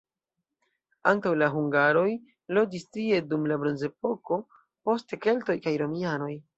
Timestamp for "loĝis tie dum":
2.59-3.47